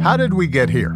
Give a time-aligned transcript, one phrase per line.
[0.00, 0.92] How did we get here?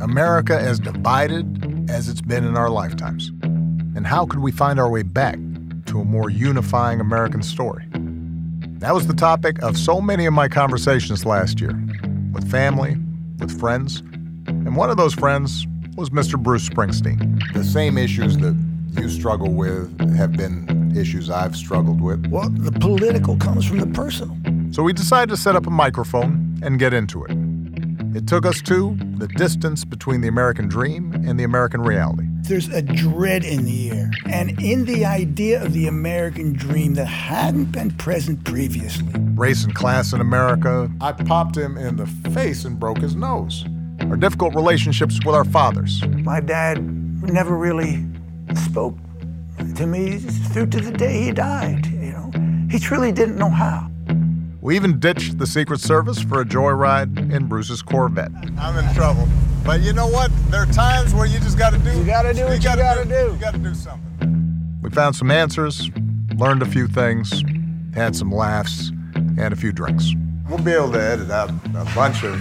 [0.00, 3.28] America as divided as it's been in our lifetimes.
[3.94, 5.38] And how could we find our way back
[5.86, 7.86] to a more unifying American story?
[8.80, 11.80] That was the topic of so many of my conversations last year
[12.32, 12.96] with family,
[13.38, 14.02] with friends,
[14.48, 15.66] and one of those friends
[15.96, 16.38] was Mr.
[16.42, 17.40] Bruce Springsteen.
[17.54, 18.56] The same issues that
[19.00, 22.26] you struggle with have been issues I've struggled with.
[22.26, 24.36] Well, the political comes from the personal.
[24.72, 27.35] So we decided to set up a microphone and get into it.
[28.16, 32.26] It took us to the distance between the American dream and the American reality.
[32.40, 37.04] There's a dread in the air, and in the idea of the American dream that
[37.04, 39.12] hadn't been present previously.
[39.34, 43.66] Race and class in America, I popped him in the face and broke his nose.
[44.08, 46.82] our difficult relationships with our fathers, My dad
[47.22, 48.06] never really
[48.54, 48.96] spoke
[49.74, 52.30] to me through to the day he died, you know.
[52.70, 53.90] He truly didn't know how.
[54.66, 58.32] We even ditched the Secret Service for a joyride in Bruce's Corvette.
[58.58, 59.28] I'm in trouble.
[59.64, 60.32] But you know what?
[60.50, 63.32] There are times where you just gotta do You gotta do what you gotta do.
[63.32, 64.76] You gotta do something.
[64.82, 65.88] We found some answers,
[66.34, 67.44] learned a few things,
[67.94, 70.10] had some laughs, and a few drinks.
[70.50, 72.36] We'll be able to edit out a bunch of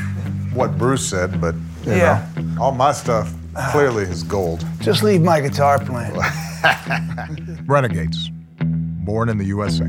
[0.56, 1.54] what Bruce said, but
[1.86, 2.26] you Yeah.
[2.38, 3.32] know, all my stuff
[3.72, 4.66] clearly is gold.
[4.80, 6.20] Just leave my guitar playing.
[7.68, 8.32] Renegades,
[9.06, 9.86] born in the USA.